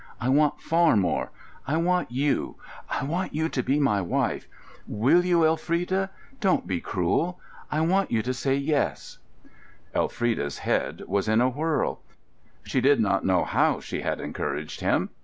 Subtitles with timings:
[0.19, 1.29] I want far more.
[1.67, 4.47] I want you—I want you to be my wife.
[4.87, 6.09] Will you, Elfrida?
[6.39, 7.39] Don't be cruel.
[7.71, 9.19] I want you to say 'yes'!"
[9.93, 12.01] Elfrida's head was in a whirl.
[12.63, 15.11] She did not know how she had encouraged him.